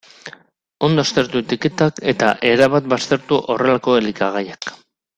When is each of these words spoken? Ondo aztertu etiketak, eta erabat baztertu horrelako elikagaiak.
Ondo 0.87 1.03
aztertu 1.03 1.41
etiketak, 1.43 2.01
eta 2.13 2.31
erabat 2.55 2.91
baztertu 2.97 3.41
horrelako 3.45 3.99
elikagaiak. 4.03 4.73